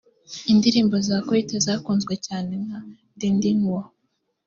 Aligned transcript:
Indirimbo 0.51 0.95
za 1.07 1.17
Koité 1.27 1.55
zakunzwe 1.65 2.13
cyane 2.25 2.53
nka 2.65 2.79
Din 3.19 3.35
din 3.41 3.59
wo 3.71 3.81